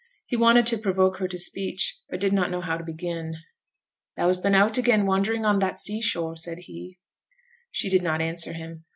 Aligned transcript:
He 0.25 0.35
wanted 0.35 0.65
to 0.65 0.79
provoke 0.79 1.17
her 1.17 1.27
to 1.27 1.37
speech, 1.37 1.99
but 2.09 2.19
did 2.19 2.33
not 2.33 2.49
know 2.49 2.61
how 2.61 2.75
to 2.75 2.83
begin. 2.83 3.35
'Thou's 4.17 4.39
been 4.39 4.55
out 4.55 4.79
again 4.79 5.05
wandering 5.05 5.45
on 5.45 5.59
that 5.59 5.79
sea 5.79 6.01
shore!' 6.01 6.35
said 6.35 6.57
he. 6.61 6.97
She 7.69 7.87
did 7.87 8.01
not 8.01 8.19
answer 8.19 8.53
him. 8.53 8.85